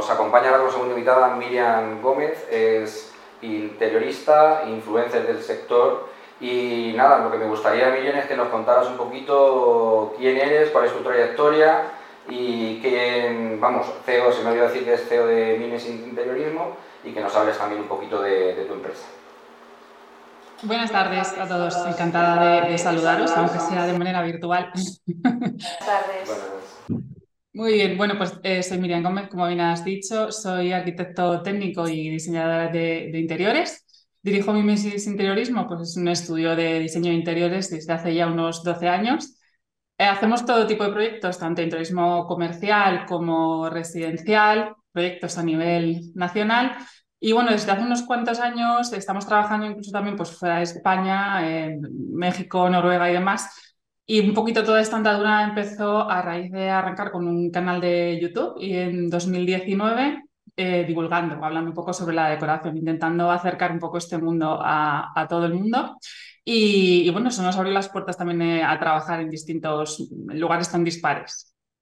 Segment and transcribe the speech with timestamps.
[0.00, 3.12] nos acompaña la segunda invitada Miriam Gómez, es
[3.42, 6.08] interiorista, influencer del sector
[6.40, 10.70] y nada, lo que me gustaría Miriam es que nos contaras un poquito quién eres,
[10.70, 11.82] cuál es tu trayectoria
[12.30, 17.12] y quién, vamos, CEO, se me olvidó decir que es CEO de Mimes Interiorismo y
[17.12, 19.04] que nos hables también un poquito de, tu empresa.
[20.62, 24.72] Buenas tardes a todos, encantada de, saludaros, aunque sea de manera virtual.
[25.06, 27.19] Buenas tardes.
[27.52, 31.88] Muy bien, bueno, pues eh, soy Miriam Gómez, como bien has dicho, soy arquitecto técnico
[31.88, 33.84] y diseñadora de, interiores.
[34.22, 38.28] Dirijo mi Mimesis Interiorismo, pues es un estudio de diseño de interiores desde hace ya
[38.28, 39.36] unos 12 años.
[39.98, 46.76] Eh, hacemos todo tipo de proyectos, tanto interiorismo comercial como residencial, proyectos a nivel nacional.
[47.18, 51.66] Y bueno, desde hace unos cuantos años estamos trabajando incluso también pues, fuera de España,
[51.66, 51.80] en
[52.12, 53.69] México, Noruega y demás,
[54.10, 58.18] y un poquito toda esta andadura empezó a raíz de arrancar con un canal de
[58.20, 60.24] YouTube y en 2019
[60.56, 65.26] eh, divulgando, hablando un poco sobre la decoración, intentando acercar un poco este mundo a,
[65.28, 65.96] todo el mundo.
[66.44, 70.82] Y, bueno, eso nos abrió las puertas también eh, a trabajar en distintos lugares tan
[70.82, 71.49] dispares.